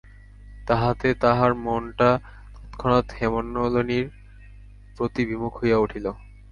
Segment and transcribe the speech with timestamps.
[0.67, 2.09] তাহাতে তাঁহার মনটা
[2.55, 4.05] তৎক্ষণাৎ হেমনলিনীর
[4.97, 6.05] প্রতি বিমুখ হইয়া উঠিল।